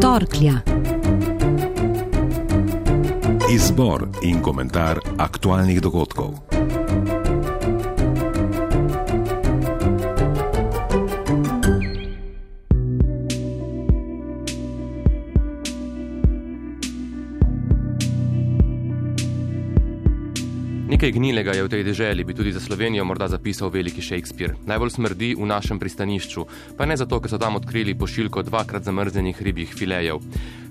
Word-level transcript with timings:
Torklja. 0.00 0.60
Izbor 3.50 4.08
in 4.22 4.42
komentar 4.42 5.00
aktualnih 5.18 5.80
dogodkov. 5.80 6.55
Nekaj 21.06 21.22
gnilega 21.22 21.52
je 21.54 21.62
v 21.62 21.70
tej 21.70 21.82
deželi, 21.86 22.26
bi 22.26 22.34
tudi 22.34 22.50
za 22.50 22.58
Slovenijo 22.58 23.04
morda 23.06 23.28
zapisal 23.30 23.70
veliki 23.70 24.02
Shakespeare. 24.02 24.58
Najbolj 24.66 24.90
smrdi 24.90 25.28
v 25.38 25.46
našem 25.46 25.78
pristanišču, 25.78 26.42
pa 26.74 26.82
ne 26.82 26.98
zato, 26.98 27.22
ker 27.22 27.30
so 27.30 27.38
tam 27.38 27.54
odkrili 27.62 27.94
pošiljko 27.94 28.42
dvakrat 28.42 28.82
zamrznjenih 28.82 29.38
ribjih 29.38 29.70
filejev. 29.70 30.18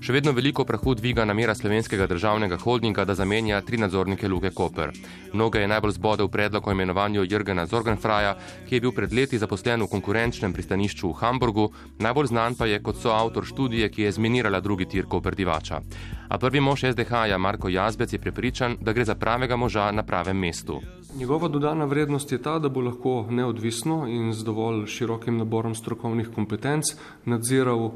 Še 0.04 0.12
vedno 0.12 0.36
veliko 0.36 0.66
prahu 0.68 0.92
dviga 0.92 1.24
namera 1.24 1.54
slovenskega 1.56 2.04
državnega 2.04 2.60
holdinga, 2.60 3.06
da 3.08 3.16
zamenja 3.16 3.62
tri 3.64 3.80
nadzornike 3.80 4.28
Luke 4.28 4.52
Koper. 4.52 4.92
Mnoge 5.32 5.64
je 5.64 5.70
najbolj 5.72 5.96
zbodel 5.96 6.28
predlog 6.28 6.68
o 6.68 6.74
imenovanju 6.76 7.24
Jürgena 7.24 7.64
Zorgenfraja, 7.64 8.36
ki 8.68 8.76
je 8.76 8.82
bil 8.84 8.92
pred 8.92 9.16
leti 9.16 9.40
zaposlen 9.40 9.80
v 9.82 9.88
konkurenčnem 9.88 10.52
pristanišču 10.52 11.14
v 11.14 11.18
Hamburgu, 11.24 11.70
najbolj 12.04 12.28
znan 12.34 12.60
pa 12.60 12.68
je 12.68 12.82
kot 12.84 13.00
soavtor 13.00 13.48
študije, 13.48 13.88
ki 13.88 14.04
je 14.04 14.12
zminirala 14.20 14.60
drugi 14.60 14.84
tir 14.84 15.08
Koperdivača. 15.08 15.80
A 16.28 16.38
prvi 16.38 16.60
mož 16.60 16.84
SDH-ja 16.92 17.38
Marko 17.38 17.68
Jazbec 17.68 18.12
je 18.12 18.18
prepričan, 18.18 18.76
da 18.80 18.92
gre 18.92 19.04
za 19.04 19.14
pravega 19.14 19.56
moža 19.56 19.90
na 19.90 20.02
pravem 20.26 20.40
mestu. 20.40 20.80
Njegova 21.16 21.48
dodana 21.48 21.84
vrednost 21.84 22.32
je 22.32 22.38
ta, 22.42 22.58
da 22.58 22.68
bo 22.68 22.80
lahko 22.80 23.26
neodvisno 23.30 24.04
in 24.08 24.32
z 24.32 24.44
dovolj 24.44 24.86
širokim 24.86 25.38
naborom 25.38 25.74
strokovnih 25.74 26.28
kompetenc 26.34 26.84
nadziral 27.24 27.90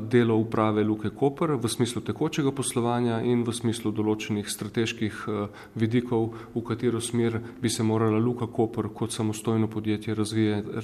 delo 0.00 0.36
uprave 0.36 0.84
Luke 0.84 1.08
Koper 1.10 1.54
v 1.56 1.68
smislu 1.68 2.02
tekočega 2.02 2.52
poslovanja 2.52 3.22
in 3.22 3.44
v 3.46 3.54
smislu 3.54 3.92
določenih 3.96 4.50
strateških 4.50 5.22
vidikov, 5.74 6.34
v 6.54 6.64
katero 6.66 7.00
smer 7.00 7.38
bi 7.62 7.70
se 7.70 7.82
morala 7.82 8.18
Luka 8.18 8.46
Koper 8.46 8.90
kot 8.92 9.12
samostojno 9.12 9.70
podjetje 9.72 10.14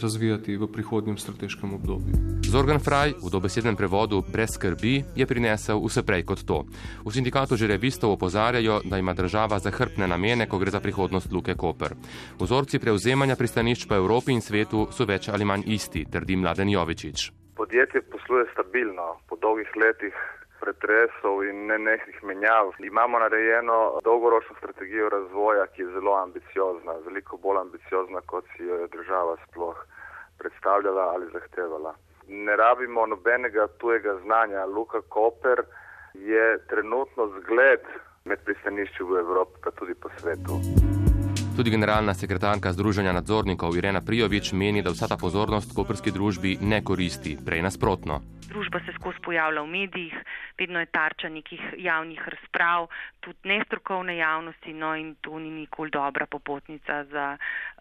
razvijati 0.00 0.56
v 0.56 0.70
prihodnjem 0.72 1.18
strateškem 1.18 1.74
obdobju. 1.74 2.40
Zorgan 2.48 2.80
Fraj, 2.80 3.18
v 3.20 3.30
dobesednem 3.32 3.76
prevodu 3.76 4.22
brez 4.32 4.54
skrbi, 4.54 5.04
je 5.16 5.26
prinesel 5.26 5.82
vse 5.82 6.06
prej 6.06 6.24
kot 6.24 6.44
to. 6.46 6.62
V 7.04 7.12
sindikatu 7.12 7.56
žerevistov 7.56 8.16
opozarjajo, 8.16 8.80
da 8.84 8.98
ima 8.98 9.12
država 9.12 9.58
zahrbne 9.58 10.08
namene, 10.08 10.48
ko 10.48 10.56
gre 10.58 10.70
za 10.70 10.80
prihodnost 10.80 10.91
Luke 11.32 11.54
Koper. 11.54 11.94
Vzorci 12.40 12.78
prevzemanja 12.78 13.36
pristanišč 13.36 13.88
po 13.88 13.94
Evropi 13.94 14.32
in 14.32 14.40
svetu 14.40 14.88
so 14.90 15.04
več 15.04 15.28
ali 15.28 15.44
manj 15.44 15.64
isti, 15.66 16.04
trdi 16.10 16.36
Mladen 16.36 16.68
Jovičič. 16.68 17.32
Podjetje 17.56 18.02
posluje 18.02 18.46
stabilno 18.52 19.16
po 19.28 19.36
dolgih 19.36 19.68
letih 19.76 20.14
pretresov 20.62 21.42
in 21.44 21.66
nenehnih 21.66 22.18
menjav. 22.22 22.72
Imamo 22.78 23.18
narejeno 23.18 24.00
dolgoročno 24.04 24.56
strategijo 24.58 25.08
razvoja, 25.08 25.66
ki 25.66 25.82
je 25.82 25.88
zelo 25.96 26.14
ambiciozna, 26.16 26.92
veliko 27.06 27.36
bolj 27.36 27.60
ambiciozna, 27.66 28.20
kot 28.26 28.44
si 28.56 28.62
jo 28.68 28.78
je 28.82 28.88
država 28.96 29.36
sploh 29.48 29.78
predstavljala 30.38 31.02
ali 31.14 31.32
zahtevala. 31.32 31.94
Ne 32.28 32.56
rabimo 32.56 33.06
nobenega 33.06 33.66
tujega 33.78 34.14
znanja. 34.24 34.64
Luka 34.66 35.00
Koper 35.08 35.62
je 36.14 36.46
trenutno 36.70 37.28
zgled 37.38 37.84
med 38.24 38.38
pristanišči 38.44 39.02
v 39.02 39.18
Evropi, 39.24 39.58
pa 39.64 39.70
tudi 39.70 39.94
po 39.94 40.08
svetu. 40.18 40.81
Tudi 41.56 41.70
generalna 41.70 42.14
sekretarka 42.14 42.72
Združenja 42.72 43.12
nadzornikov 43.12 43.76
Irena 43.76 44.00
Prijovič 44.00 44.52
meni, 44.56 44.80
da 44.82 44.88
vsa 44.90 45.04
ta 45.04 45.18
pozornost 45.20 45.74
koperski 45.76 46.08
družbi 46.10 46.56
ne 46.64 46.80
koristi, 46.80 47.36
prej 47.36 47.60
nasprotno. 47.62 48.22
Družba 48.48 48.80
se 48.86 48.94
skozi 48.96 49.20
pojavlja 49.20 49.60
v 49.60 49.68
medijih, 49.68 50.14
vedno 50.62 50.80
je 50.80 50.86
tarča 50.86 51.28
nekih 51.28 51.60
javnih 51.78 52.20
razprav, 52.34 52.86
tudi 53.20 53.38
nestrokovne 53.44 54.16
javnosti, 54.16 54.72
no 54.72 54.94
in 54.96 55.14
to 55.20 55.38
ni 55.38 55.50
nikoli 55.50 55.90
dobra 55.90 56.26
popotnica 56.26 57.04
za 57.04 57.36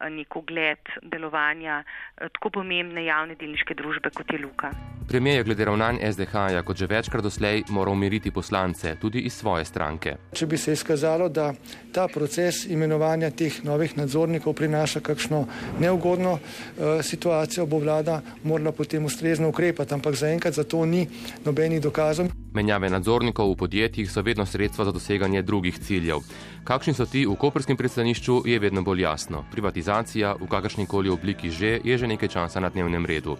nek 0.09 0.35
ugled 0.35 0.89
delovanja 1.01 1.83
tako 2.17 2.49
pomembne 2.49 3.05
javne 3.05 3.35
delniške 3.35 3.75
družbe, 3.77 4.09
kot 4.09 4.33
je 4.33 4.39
Luka. 4.39 4.71
Premijer 5.09 5.37
je 5.37 5.43
glede 5.43 5.65
ravnanj 5.65 5.97
SDH-ja, 6.11 6.63
kot 6.63 6.77
že 6.77 6.87
večkrat 6.87 7.23
doslej, 7.23 7.63
moral 7.69 7.93
umiriti 7.93 8.31
poslance, 8.31 8.95
tudi 9.01 9.25
iz 9.27 9.33
svoje 9.33 9.65
stranke. 9.65 10.15
Če 10.33 10.47
bi 10.47 10.57
se 10.57 10.73
izkazalo, 10.73 11.29
da 11.29 11.51
ta 11.93 12.07
proces 12.07 12.65
imenovanja 12.65 13.31
teh 13.31 13.63
novih 13.63 13.97
nadzornikov 13.97 14.53
prinaša 14.53 15.01
kakšno 15.05 15.45
neugodno 15.79 16.37
uh, 16.37 17.01
situacijo, 17.03 17.65
bo 17.65 17.81
vlada 17.83 18.21
morala 18.43 18.71
potem 18.71 19.05
ustrezno 19.05 19.49
ukrepati, 19.49 19.93
ampak 19.93 20.15
zaenkrat 20.15 20.53
za 20.53 20.63
to 20.63 20.85
ni 20.85 21.07
nobenih 21.45 21.81
dokazov. 21.81 22.40
Menjave 22.51 22.89
nadzornikov 22.89 23.47
v 23.53 23.55
podjetjih 23.55 24.11
so 24.11 24.21
vedno 24.21 24.45
sredstva 24.45 24.85
za 24.85 24.91
doseganje 24.91 25.41
drugih 25.41 25.79
ciljev. 25.79 26.19
Kakšni 26.63 26.93
so 26.93 27.05
ti 27.05 27.23
v 27.25 27.35
koperskem 27.39 27.77
pristanišču, 27.77 28.41
je 28.45 28.59
vedno 28.59 28.83
bolj 28.83 29.01
jasno. 29.01 29.45
Privatizacija 29.51 30.35
v 30.35 30.47
kakršni 30.47 30.85
koli 30.85 31.09
obliki 31.09 31.49
že 31.49 31.79
je 31.83 31.97
že 31.97 32.07
nekaj 32.07 32.29
časa 32.29 32.59
na 32.59 32.69
dnevnem 32.69 33.05
redu. 33.05 33.37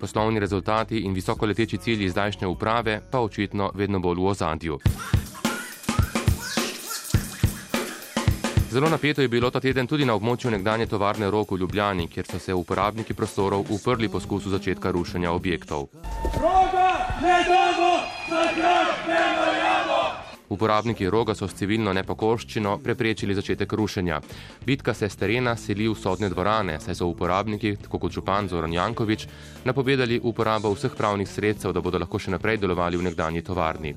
Poslovni 0.00 0.40
rezultati 0.40 1.04
in 1.04 1.12
visokoleteči 1.12 1.78
cilji 1.78 2.08
zdajšnje 2.08 2.46
uprave 2.46 3.00
pa 3.10 3.20
očitno 3.20 3.70
vedno 3.74 4.00
bolj 4.00 4.16
v 4.16 4.26
ozadju. 4.26 4.78
Zelo 8.74 8.88
napeto 8.88 9.22
je 9.22 9.28
bilo 9.28 9.50
ta 9.50 9.60
teden 9.60 9.86
tudi 9.86 10.04
na 10.04 10.14
območju 10.14 10.50
nekdanje 10.50 10.86
tovarne 10.86 11.30
Rok 11.30 11.52
v 11.52 11.58
Ljubljani, 11.60 12.08
kjer 12.08 12.26
so 12.26 12.38
se 12.38 12.54
uporabniki 12.54 13.14
prostorov 13.14 13.70
uprli 13.70 14.08
poskusu 14.08 14.50
začetka 14.50 14.90
rušenja 14.90 15.30
objektov. 15.30 15.86
Roga, 16.42 16.88
ne 17.22 17.38
ne 17.46 18.23
Uporabniki 20.48 21.08
roga 21.10 21.34
so 21.34 21.48
s 21.48 21.56
civilno 21.58 21.92
nepokorščino 21.92 22.76
preprečili 22.84 23.34
začetek 23.34 23.72
rušenja. 23.72 24.20
Bitka 24.66 24.94
se 24.94 25.08
s 25.08 25.16
terena 25.16 25.56
seli 25.56 25.88
v 25.88 25.96
sodne 25.98 26.28
dvorane, 26.30 26.76
saj 26.80 27.00
so 27.00 27.08
uporabniki, 27.10 27.74
tako 27.82 27.98
kot 28.04 28.12
župan 28.14 28.48
Zoran 28.48 28.72
Jankovič, 28.72 29.26
napovedali 29.64 30.20
uporabo 30.22 30.70
vseh 30.74 30.94
pravnih 30.96 31.28
sredstev, 31.28 31.72
da 31.72 31.80
bodo 31.80 31.98
lahko 31.98 32.20
še 32.20 32.36
naprej 32.36 32.60
delovali 32.62 33.00
v 33.00 33.08
nekdanji 33.08 33.42
tovarni. 33.42 33.96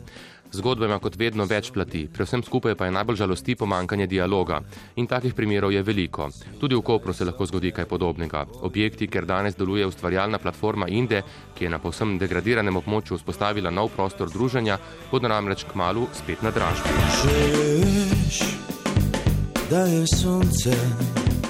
Zgodba 0.52 0.85
ima 0.85 1.00
kot 1.00 1.16
vedno 1.19 1.46
več 1.46 1.72
plati, 1.75 2.06
pri 2.13 2.25
vsem 2.25 2.44
skupaj 2.44 2.75
pa 2.80 2.88
je 2.88 2.94
najbolj 2.96 3.19
žalosti 3.19 3.56
pomankanje 3.56 4.08
dialoga. 4.08 4.62
In 4.96 5.08
takih 5.08 5.34
primerov 5.35 5.74
je 5.74 5.84
veliko. 5.84 6.30
Tudi 6.59 6.75
v 6.75 6.81
Kopru 6.81 7.13
se 7.13 7.25
lahko 7.25 7.46
zgodi 7.46 7.72
kaj 7.72 7.85
podobnega. 7.85 8.46
Objekti, 8.63 9.08
ker 9.08 9.25
danes 9.25 9.56
deluje 9.59 9.85
ustvarjalna 9.85 10.40
platforma 10.40 10.88
Inde, 10.88 11.22
ki 11.56 11.66
je 11.66 11.69
na 11.69 11.80
povsem 11.80 12.18
degradiranem 12.18 12.80
območju 12.80 13.18
vzpostavila 13.19 13.72
nov 13.72 13.91
prostor 13.96 14.31
druženja, 14.31 14.80
bodo 15.12 15.28
namreč 15.28 15.66
k 15.68 15.75
malu 15.75 16.08
spet 16.13 16.41
na 16.41 16.52
dražbi. 16.52 16.96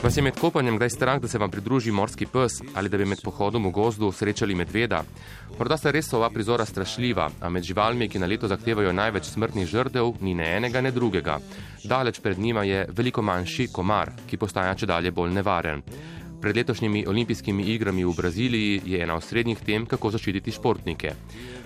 Vas 0.03 0.17
je 0.17 0.21
med 0.21 0.35
kopanjem 0.37 0.75
kdaj 0.77 0.89
strah, 0.89 1.19
da 1.21 1.27
se 1.27 1.39
vam 1.41 1.51
pridruži 1.51 1.91
morski 1.91 2.25
pes 2.25 2.61
ali 2.75 2.89
da 2.89 2.97
bi 2.97 3.05
med 3.05 3.21
pohodom 3.23 3.65
v 3.65 3.71
gozdu 3.71 4.11
srečali 4.11 4.55
medveda? 4.55 5.01
Morda 5.57 5.77
sta 5.77 5.91
res 5.91 6.11
ova 6.13 6.29
prizora 6.29 6.65
strašljiva, 6.65 7.25
a 7.41 7.49
med 7.49 7.63
živalmi, 7.65 8.05
ki 8.09 8.21
na 8.21 8.29
leto 8.29 8.47
zahtevajo 8.47 8.93
največ 8.93 9.31
smrtnih 9.31 9.65
žrtev, 9.65 10.13
ni 10.21 10.35
ne 10.37 10.51
enega, 10.57 10.81
ne 10.81 10.91
drugega. 10.91 11.39
Daleč 11.83 12.19
pred 12.21 12.39
njima 12.39 12.63
je 12.63 12.85
veliko 12.93 13.21
manjši 13.21 13.67
komar, 13.73 14.13
ki 14.29 14.37
postaja 14.37 14.75
če 14.75 14.85
dalje 14.85 15.11
bolj 15.11 15.33
nevaren. 15.33 15.81
Pred 16.41 16.55
letošnjimi 16.55 17.05
olimpijskimi 17.07 17.63
igrami 17.73 18.05
v 18.05 18.13
Braziliji 18.17 18.81
je 18.85 19.01
ena 19.03 19.17
od 19.17 19.25
srednjih 19.25 19.65
tem, 19.65 19.89
kako 19.89 20.13
zaščititi 20.13 20.53
športnike. 20.53 21.15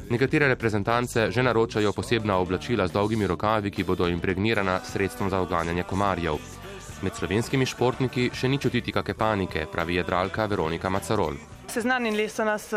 Nekatere 0.09 0.47
reprezentance 0.47 1.27
že 1.31 1.43
naročajo 1.43 1.91
posebna 1.91 2.39
oblačila 2.39 2.87
z 2.87 2.95
dolgimi 2.95 3.27
rokavi, 3.27 3.71
ki 3.71 3.83
bodo 3.83 4.07
impregnirana 4.07 4.79
sredstvom 4.87 5.29
za 5.29 5.43
odganjanje 5.43 5.83
komarjev. 5.83 6.60
Med 7.01 7.15
slovenskimi 7.17 7.65
športniki 7.65 8.27
še 8.37 8.45
ni 8.45 8.59
čutiti 8.61 8.93
kakšne 8.93 9.15
panike, 9.17 9.63
pravi 9.73 9.95
jedralka 9.97 10.45
Veronika 10.45 10.89
Macarol. 10.93 11.33
Seznanili 11.71 12.29
so 12.29 12.43
nas 12.43 12.67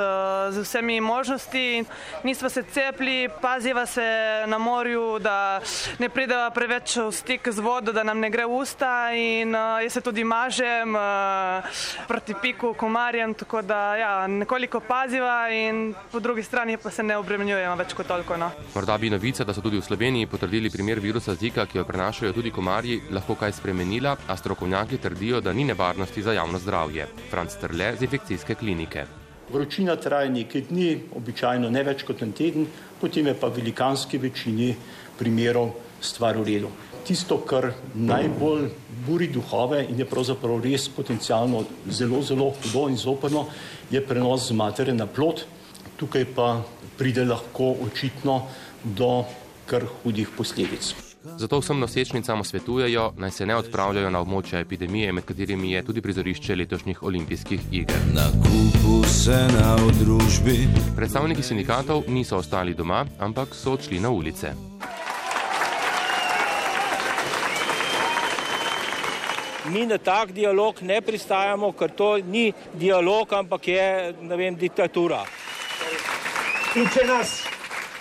z 0.51 0.59
vsemi 0.63 1.01
možnosti, 1.01 1.85
nismo 2.23 2.49
se 2.49 2.63
cepili, 2.63 3.29
paziva 3.43 3.87
se 3.87 4.45
na 4.47 4.59
morju, 4.59 5.19
da 5.19 5.61
ne 5.99 6.09
prideva 6.09 6.51
preveč 6.51 6.97
v 6.97 7.11
stik 7.13 7.49
z 7.51 7.59
vodo, 7.59 7.93
da 7.93 8.05
nam 8.07 8.21
ne 8.21 8.31
gre 8.31 8.47
usta 8.47 9.11
in 9.13 9.51
jaz 9.83 9.93
se 9.93 10.01
tudi 10.01 10.25
mažem 10.25 10.95
proti 12.09 12.35
piku 12.43 12.75
komarjem, 12.75 13.35
tako 13.35 13.63
da 13.63 13.97
ja, 13.97 14.27
nekoliko 14.27 14.81
paziva 14.81 15.49
in 15.51 15.95
po 16.13 16.21
drugi 16.21 16.43
strani 16.43 16.77
pa 16.77 16.91
se 16.91 17.03
ne 17.03 17.17
obremenjujemo 17.17 17.75
več 17.77 17.95
kot 17.99 18.07
toliko. 18.07 18.37
No. 18.37 18.51
Morda 18.75 18.99
bi 18.99 19.11
novica, 19.11 19.45
da 19.45 19.55
so 19.55 19.61
tudi 19.65 19.81
v 19.81 19.83
Sloveniji 19.83 20.31
potrdili 20.31 20.71
primer 20.71 21.01
virusa 21.01 21.35
Zika, 21.35 21.67
ki 21.67 21.79
jo 21.79 21.85
prenašajo 21.85 22.33
tudi 22.33 22.55
komarji, 22.55 23.01
lahko 23.11 23.35
kaj 23.35 23.57
spremenila, 23.59 24.17
a 24.29 24.37
strokovnjaki 24.37 25.03
trdijo, 25.03 25.41
da 25.41 25.53
ni 25.53 25.65
nevarnosti 25.65 26.23
za 26.23 26.33
javno 26.33 26.59
zdravje. 26.59 27.09
Franc 27.31 27.59
Trle 27.61 27.97
z 27.99 28.07
infekcijske 28.07 28.55
klinike. 28.55 28.84
Vročina 29.53 29.97
traja 29.97 30.31
nekaj 30.33 30.63
dni, 30.71 30.89
običajno 31.17 31.71
ne 31.71 31.83
več 31.85 32.03
kot 32.09 32.23
en 32.25 32.33
teden, 32.33 32.67
potem 33.01 33.27
je 33.27 33.35
pa 33.35 33.49
v 33.49 33.61
velikanski 33.61 34.19
večini 34.19 34.75
primerov 35.19 35.75
stvar 36.01 36.39
v 36.41 36.45
redu. 36.49 36.71
Tisto, 37.05 37.37
kar 37.45 37.75
najbolj 37.95 38.71
buri 39.07 39.29
duhove 39.29 39.83
in 39.85 39.99
je 40.01 40.07
pravzaprav 40.09 40.63
res 40.65 40.89
potencialno 40.89 41.65
zelo, 41.91 42.23
zelo 42.23 42.49
hudo 42.57 42.89
in 42.89 42.97
zoprno, 42.97 43.47
je 43.91 44.01
prenos 44.01 44.49
z 44.49 44.57
matere 44.57 44.95
na 44.95 45.07
plot. 45.07 45.45
tukaj 45.97 46.25
pa 46.35 46.63
pride 46.99 47.25
lahko 47.25 47.77
očitno 47.87 48.47
do 48.85 49.25
kar 49.67 49.87
hudih 50.03 50.29
posledic. 50.37 51.14
Zato 51.25 51.59
vsem 51.59 51.79
nosečnicam 51.81 52.45
svetujejo, 52.45 53.13
naj 53.17 53.31
se 53.31 53.47
ne 53.47 53.57
odpravljajo 53.57 54.11
na 54.11 54.21
območje 54.21 54.61
epidemije, 54.61 55.13
med 55.13 55.25
katerimi 55.25 55.71
je 55.73 55.83
tudi 55.83 56.03
prizorišče 56.05 56.57
letošnjih 56.57 57.03
olimpijskih 57.03 57.61
iger. 57.73 57.97
Na 58.13 58.27
kupu 58.43 59.09
se 59.09 59.39
na 59.57 59.77
družbi. 60.01 60.69
Predstavniki 60.97 61.43
sindikatov 61.43 62.05
niso 62.09 62.37
ostali 62.37 62.75
doma, 62.75 63.07
ampak 63.19 63.55
so 63.55 63.73
odšli 63.73 64.01
na 64.01 64.11
ulice. 64.11 64.53
Mi 69.73 69.87
na 69.87 69.99
tak 69.99 70.33
dialog 70.33 70.83
ne 70.83 71.01
pristajamo, 71.01 71.73
ker 71.73 71.91
to 71.97 72.19
ni 72.19 72.53
dialog, 72.75 73.33
ampak 73.33 73.69
je 73.69 74.15
vem, 74.37 74.57
diktatura. 74.57 75.25
In 76.77 76.89
če 76.93 77.07
nas 77.09 77.44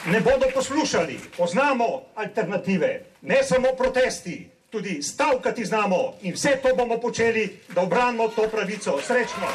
ne 0.06 0.22
bodo 0.22 0.46
poslušali, 0.54 1.20
poznamo 1.38 2.02
alternative, 2.16 3.02
ne 3.22 3.44
samo 3.44 3.68
protesti, 3.78 4.50
tudi 4.70 5.02
stavkati 5.02 5.66
znamo 5.66 6.14
in 6.22 6.34
vse 6.34 6.60
to 6.64 6.76
bomo 6.76 6.98
počeli, 6.98 7.60
da 7.76 7.82
obranimo 7.82 8.28
to 8.28 8.48
pravico. 8.52 9.00
Srečno! 9.02 9.48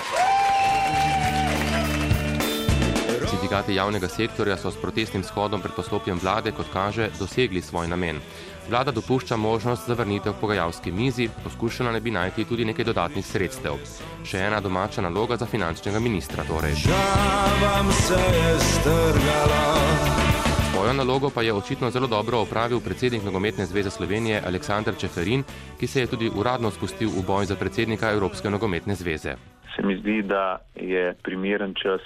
Sindikati 3.30 3.74
javnega 3.74 4.08
sektorja 4.08 4.56
so 4.56 4.70
s 4.70 4.76
protestnim 4.76 5.24
shodom 5.24 5.62
pred 5.62 5.74
poslopjem 5.76 6.18
vlade, 6.22 6.52
kot 6.52 6.66
kaže, 6.72 7.10
dosegli 7.18 7.62
svoj 7.62 7.88
namen. 7.88 8.20
Vlada 8.68 8.90
dopušča 8.90 9.36
možnost 9.36 9.86
zavrnitev 9.86 10.32
pogajalske 10.40 10.92
mizi, 10.92 11.28
poskušala 11.44 11.92
ne 11.92 12.00
bi 12.00 12.10
najti 12.10 12.44
tudi 12.44 12.64
nekaj 12.64 12.84
dodatnih 12.84 13.26
sredstev. 13.26 13.78
Še 14.24 14.38
ena 14.38 14.60
domača 14.60 15.00
naloga 15.00 15.36
za 15.36 15.46
finančnega 15.46 15.98
ministra 15.98 16.44
torej. 16.44 16.74
Žavam 16.84 17.92
se 17.92 18.20
je 18.36 18.58
strgala. 18.60 20.37
Svojo 20.78 20.92
nalogo 20.92 21.30
pa 21.34 21.42
je 21.42 21.52
očitno 21.52 21.90
zelo 21.90 22.06
dobro 22.06 22.38
opravil 22.38 22.80
predsednik 22.80 23.22
Nogometne 23.24 23.66
zveze 23.66 23.90
Slovenije 23.90 24.42
Aleksandr 24.46 24.94
Čeferin, 25.00 25.42
ki 25.80 25.86
se 25.86 26.00
je 26.00 26.06
tudi 26.06 26.30
uradno 26.30 26.70
spustil 26.70 27.08
v 27.10 27.24
boj 27.26 27.50
za 27.50 27.56
predsednika 27.58 28.12
Evropske 28.14 28.50
nogometne 28.50 28.94
zveze. 28.94 29.34
Se 29.74 29.82
mi 29.82 29.96
zdi, 29.98 30.22
da 30.22 30.62
je 30.76 31.14
primeren 31.22 31.74
čas, 31.74 32.00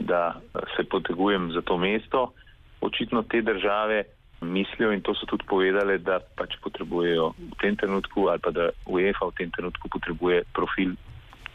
da 0.00 0.40
se 0.76 0.84
potegujem 0.88 1.52
za 1.52 1.60
to 1.60 1.76
mesto. 1.76 2.32
Očitno 2.80 3.22
te 3.22 3.42
države 3.42 4.04
mislijo 4.40 4.92
in 4.92 5.00
to 5.00 5.14
so 5.14 5.26
tudi 5.26 5.44
povedali, 5.44 5.98
da 5.98 6.24
pač 6.36 6.56
potrebujejo 6.64 7.34
v 7.36 7.56
tem 7.60 7.76
trenutku 7.76 8.28
ali 8.32 8.40
pa 8.40 8.50
da 8.50 8.70
UEFA 8.86 9.26
v 9.26 9.36
tem 9.36 9.50
trenutku 9.50 9.88
potrebuje 9.88 10.42
profil 10.56 10.96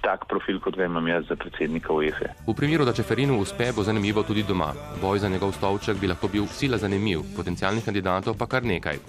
tak 0.01 0.25
profil, 0.29 0.59
kot 0.63 0.77
ga 0.77 0.85
imam 0.85 1.07
jaz 1.07 1.27
za 1.29 1.35
predsednika 1.35 1.93
UEFA. 1.93 2.31
V 2.47 2.53
primeru, 2.55 2.85
da 2.85 2.93
Čeferinu 2.93 3.39
uspe, 3.39 3.71
bo 3.75 3.83
zanimivo 3.83 4.23
tudi 4.23 4.43
doma. 4.43 4.73
Boj 5.01 5.19
za 5.19 5.29
njegov 5.29 5.51
stolček 5.51 5.99
bi 5.99 6.07
lahko 6.07 6.27
bil 6.27 6.47
sila 6.47 6.77
zanimiv, 6.77 7.23
potencijalnih 7.35 7.85
kandidatov 7.85 8.37
pa 8.37 8.47
kar 8.47 8.63
nekaj. 8.63 8.99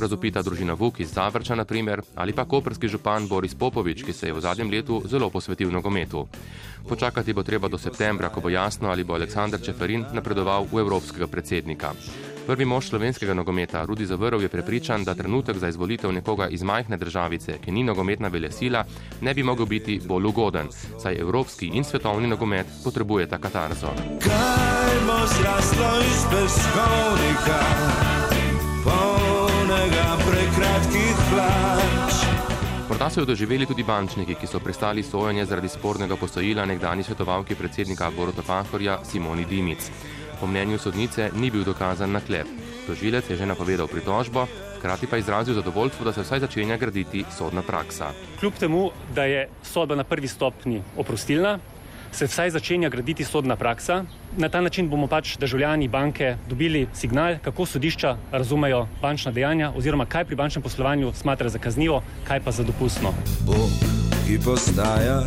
Razupita 0.00 0.42
družina 0.42 0.74
Vuk 0.74 1.00
iz 1.00 1.12
Zavrča, 1.14 1.54
na 1.54 1.64
primer, 1.64 2.02
ali 2.16 2.32
pa 2.32 2.44
koperski 2.44 2.88
župan 2.88 3.28
Boris 3.28 3.54
Popovič, 3.54 4.04
ki 4.04 4.12
se 4.12 4.28
je 4.28 4.32
v 4.32 4.40
zadnjem 4.40 4.70
letu 4.70 5.02
zelo 5.06 5.30
posvetil 5.30 5.70
nogometu. 5.70 6.26
Počakati 6.88 7.32
bo 7.32 7.42
treba 7.42 7.68
do 7.68 7.78
septembra, 7.78 8.28
ko 8.28 8.40
bo 8.40 8.48
jasno, 8.48 8.90
ali 8.90 9.04
bo 9.04 9.14
Aleksandr 9.14 9.60
Čeferin 9.60 10.06
napredoval 10.12 10.64
v 10.72 10.80
evropskega 10.80 11.26
predsednika. 11.26 11.92
Prvi 12.48 12.64
mož 12.64 12.88
slovenskega 12.88 13.34
nogometa, 13.36 13.84
Rudi 13.84 14.06
Zavrov, 14.08 14.40
je 14.40 14.48
prepričan, 14.48 15.04
da 15.04 15.12
trenutek 15.14 15.58
za 15.60 15.68
izvolitev 15.68 16.12
nekoga 16.12 16.46
iz 16.48 16.62
majhne 16.62 16.96
državice, 16.96 17.58
ki 17.60 17.72
ni 17.72 17.82
nogometna 17.84 18.28
velesila, 18.28 18.84
ne 19.20 19.34
bi 19.34 19.42
mogel 19.42 19.66
biti 19.66 20.00
bolj 20.04 20.30
ugoden, 20.30 20.72
saj 21.02 21.20
evropski 21.20 21.66
in 21.76 21.84
svetovni 21.84 22.28
nogomet 22.28 22.66
potrebujeta 22.84 23.38
katarzo. 23.38 23.92
Kaj 24.24 24.96
bo 25.06 25.18
zraslo 25.28 25.90
iz 26.08 26.24
peskovnika, 26.32 27.60
polnega 28.84 30.06
prekratkih 30.24 31.16
plač? 31.28 32.14
Morda 32.88 33.10
so 33.10 33.20
jo 33.20 33.26
doživeli 33.26 33.66
tudi 33.66 33.84
bančniki, 33.84 34.34
ki 34.40 34.46
so 34.46 34.60
prestali 34.60 35.02
sojenje 35.02 35.44
zaradi 35.44 35.68
spornega 35.68 36.16
posojila 36.16 36.64
nekdani 36.64 37.04
svetovalki 37.04 37.54
predsednika 37.54 38.08
Boruta 38.16 38.42
Pahorja 38.42 39.04
Simoni 39.04 39.44
Dimic 39.44 39.90
po 40.40 40.46
mnenju 40.46 40.78
sodnice 40.78 41.30
ni 41.34 41.50
bil 41.50 41.64
dokazan 41.64 42.12
na 42.12 42.20
klep. 42.20 42.46
Tožilec 42.86 43.30
je 43.30 43.36
že 43.36 43.46
napovedal 43.46 43.88
pritožbo, 43.88 44.46
hkrati 44.78 45.06
pa 45.06 45.16
izrazil 45.16 45.54
zadovoljstvo, 45.54 46.04
da 46.04 46.12
se 46.12 46.22
vsaj 46.22 46.40
začenja 46.40 46.76
graditi 46.76 47.24
sodna 47.38 47.62
praksa. 47.62 48.12
Kljub 48.40 48.54
temu, 48.60 48.90
da 49.14 49.24
je 49.24 49.48
sodba 49.62 49.94
na 49.94 50.04
prvi 50.04 50.28
stopni 50.28 50.82
oprostilna, 50.96 51.58
se 52.12 52.26
vsaj 52.26 52.50
začenja 52.50 52.88
graditi 52.88 53.24
sodna 53.24 53.56
praksa. 53.56 54.04
Na 54.36 54.48
ta 54.48 54.60
način 54.60 54.88
bomo 54.88 55.06
pač 55.06 55.36
državljani 55.36 55.88
banke 55.88 56.36
dobili 56.48 56.86
signal, 56.94 57.36
kako 57.42 57.66
sodišča 57.66 58.16
razumejo 58.32 58.86
bančna 59.02 59.32
dejanja 59.32 59.72
oziroma 59.76 60.06
kaj 60.06 60.24
pri 60.24 60.36
bančnem 60.36 60.62
poslovanju 60.62 61.12
smatra 61.14 61.48
za 61.48 61.58
kaznivo, 61.58 62.02
kaj 62.24 62.40
pa 62.40 62.50
za 62.50 62.62
dopustno. 62.62 63.14
Bog, 63.46 63.70
ki 64.26 64.38
postaja 64.44 65.22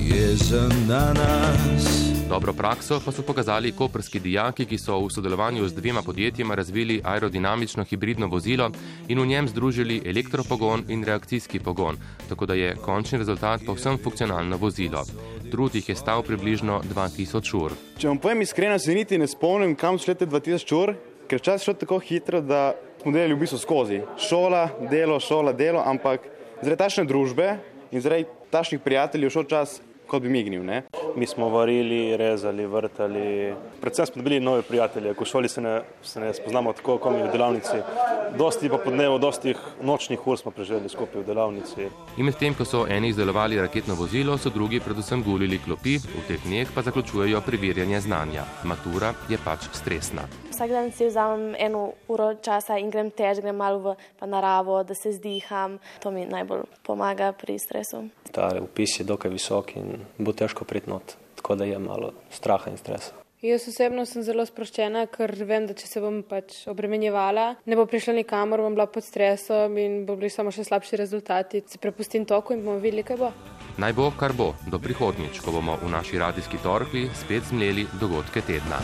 jezen 0.00 0.86
na 0.88 1.12
nas. 1.12 2.05
Dobro 2.28 2.52
prakso 2.52 3.00
pa 3.04 3.12
so 3.12 3.22
pokazali 3.22 3.72
koprski 3.72 4.20
dijaki, 4.20 4.64
ki 4.66 4.78
so 4.78 4.98
v 4.98 5.10
sodelovanju 5.10 5.68
z 5.68 5.74
dvema 5.74 6.02
podjetjima 6.02 6.54
razvili 6.54 7.00
aerodinamično 7.04 7.84
hibridno 7.84 8.26
vozilo 8.26 8.70
in 9.08 9.20
v 9.20 9.26
njem 9.26 9.48
združili 9.48 10.02
elektropogon 10.04 10.84
in 10.88 11.04
reakcijski 11.04 11.60
pogon, 11.60 11.96
tako 12.28 12.46
da 12.46 12.54
je 12.54 12.74
končni 12.74 13.18
rezultat 13.18 13.60
povsem 13.66 13.98
funkcionalno 13.98 14.56
vozilo. 14.56 15.04
Trud 15.50 15.74
jih 15.74 15.88
je 15.88 15.96
stal 15.96 16.22
približno 16.22 16.82
2000 16.94 17.56
ur. 17.64 17.72
Če 17.98 18.08
vam 18.08 18.18
povem 18.18 18.42
iskreno, 18.42 18.78
se 18.78 18.94
niti 18.94 19.18
ne 19.18 19.26
spomnim, 19.26 19.76
kam 19.76 19.98
so 19.98 20.10
lete 20.10 20.26
2000 20.26 20.76
ur, 20.82 20.94
ker 21.30 21.40
čas 21.40 21.62
šel 21.62 21.74
tako 21.74 21.98
hitro, 21.98 22.40
da 22.40 22.74
smo 23.02 23.12
delali 23.12 23.34
v 23.34 23.44
bistvu 23.46 23.58
skozi. 23.58 24.02
Šola, 24.18 24.68
delo, 24.90 25.20
šola, 25.20 25.52
delo, 25.52 25.82
ampak 25.86 26.26
zaradi 26.62 26.82
tašne 26.82 27.04
družbe 27.04 27.52
in 27.90 28.00
zaradi 28.00 28.26
tašnih 28.50 28.80
prijateljev 28.80 29.30
šel 29.30 29.44
čas 29.44 29.80
kot 30.06 30.22
bi 30.22 30.28
mignil. 30.28 30.64
Ne? 30.64 30.82
Mi 31.16 31.26
smo 31.26 31.48
varili, 31.48 32.16
rezali, 32.16 32.66
vrtali. 32.66 33.54
Predvsem 33.80 34.06
smo 34.06 34.22
dobili 34.22 34.40
nove 34.40 34.62
prijatelje, 34.62 35.14
ko 35.14 35.24
šoli 35.24 35.48
se 35.48 35.60
ne, 35.60 35.80
se 36.02 36.20
ne 36.20 36.34
spoznamo 36.34 36.72
tako, 36.72 36.98
kot 36.98 37.12
mi 37.12 37.22
v 37.22 37.32
delavnici. 37.32 37.82
Dosti 38.38 38.68
pa 38.68 38.78
po 38.78 38.90
dnevu, 38.90 39.18
dosti 39.18 39.54
nočnih 39.82 40.26
ur 40.26 40.38
smo 40.38 40.50
preživeli 40.50 40.88
skupaj 40.88 41.22
v 41.22 41.26
delavnici. 41.26 41.88
In 42.16 42.26
medtem, 42.26 42.54
ko 42.54 42.64
so 42.64 42.84
eni 42.90 43.08
izdelovali 43.08 43.60
raketno 43.60 43.94
vozilo, 43.94 44.38
so 44.38 44.50
drugi 44.50 44.80
predvsem 44.80 45.22
gulili 45.22 45.58
klopi, 45.58 45.96
v 45.98 46.24
teh 46.28 46.42
dneh 46.44 46.72
pa 46.74 46.82
zaključujejo 46.82 47.40
preverjanje 47.46 48.00
znanja. 48.00 48.44
Matura 48.64 49.14
je 49.28 49.38
pač 49.44 49.70
stresna. 49.72 50.26
Vsak 50.50 50.70
dan 50.70 50.92
si 50.92 51.06
vzamem 51.06 51.54
eno 51.58 51.92
uro 52.08 52.34
časa 52.34 52.78
in 52.80 52.90
grem 52.90 53.10
tež, 53.10 53.40
grem 53.44 53.56
malo 53.56 53.94
v 54.20 54.26
naravo, 54.26 54.82
da 54.82 54.94
se 54.94 55.12
zdiham. 55.12 55.78
To 56.02 56.10
mi 56.10 56.26
najbolj 56.26 56.64
pomaga 56.82 57.32
pri 57.32 57.58
stresu. 57.58 58.08
Ta 58.32 58.50
upis 58.60 59.00
je 59.00 59.04
dokaj 59.04 59.30
visok 59.30 59.76
in 59.96 60.26
bo 60.26 60.32
težko 60.32 60.64
priti 60.64 60.90
not, 60.90 61.16
tako 61.36 61.56
da 61.56 61.64
je 61.64 61.78
malo 61.78 62.12
straha 62.30 62.70
in 62.70 62.76
stresa. 62.80 63.14
Jaz 63.44 63.66
osebno 63.68 64.06
sem 64.08 64.24
zelo 64.24 64.46
sproščena, 64.48 65.04
ker 65.12 65.30
vem, 65.44 65.66
da 65.68 65.74
če 65.76 65.86
se 65.86 66.00
bom 66.00 66.22
pač 66.24 66.62
obremenjevala, 66.72 67.44
ne 67.68 67.76
bo 67.76 67.84
prišla 67.86 68.14
nikamor, 68.16 68.62
bom 68.64 68.74
bila 68.74 68.88
pod 68.88 69.04
stresom 69.04 69.76
in 69.76 70.00
bo 70.08 70.16
bili 70.16 70.32
samo 70.32 70.50
še 70.50 70.64
slabši 70.64 70.98
rezultati. 71.02 71.62
Se 71.68 71.78
prepustim 71.78 72.24
toku 72.24 72.56
in 72.56 72.64
bomo 72.64 72.80
videli, 72.80 73.04
kaj 73.04 73.20
bo. 73.20 73.30
Naj 73.76 73.92
bo, 73.92 74.08
kar 74.16 74.32
bo, 74.32 74.54
do 74.72 74.80
prihodnjič, 74.80 75.44
ko 75.44 75.52
bomo 75.60 75.76
v 75.84 75.92
naši 75.92 76.18
radijski 76.18 76.64
torkli 76.64 77.06
spet 77.12 77.52
zmleli 77.52 77.84
dogodke 78.00 78.40
tedna. 78.40 78.80